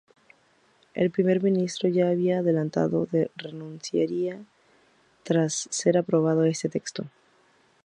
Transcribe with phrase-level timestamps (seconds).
[0.95, 4.43] El primer ministro ya había adelantado que renunciaría
[5.21, 7.05] tras ser aprobado este texto.